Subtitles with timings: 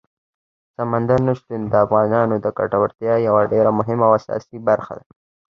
[0.77, 5.05] سمندر نه شتون د افغانانو د ګټورتیا یوه ډېره مهمه او اساسي برخه ده.